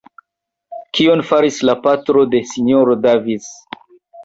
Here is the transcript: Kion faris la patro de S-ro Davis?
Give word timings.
Kion 0.99 1.21
faris 1.33 1.59
la 1.69 1.77
patro 1.85 2.25
de 2.33 2.41
S-ro 2.55 2.99
Davis? 3.07 3.55